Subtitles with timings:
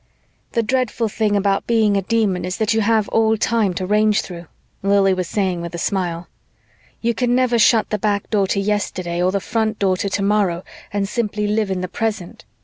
[0.53, 4.21] "The dreadful thing about being a Demon is that you have all time to range
[4.23, 4.47] through,"
[4.81, 6.27] Lili was saying with a smile.
[7.01, 10.63] "You can never shut the back door to yesterday or the front door to tomorrow
[10.91, 12.45] and simply live in the present.